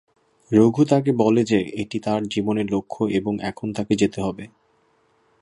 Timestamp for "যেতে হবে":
3.95-4.45